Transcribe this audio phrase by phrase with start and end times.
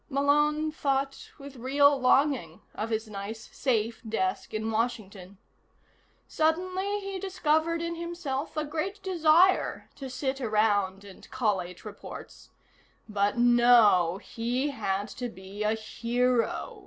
[0.09, 5.37] Malone thought with real longing of his nice, safe desk in Washington.
[6.27, 12.49] Suddenly he discovered in himself a great desire to sit around and collate reports.
[13.07, 16.79] But no he had to be a hero.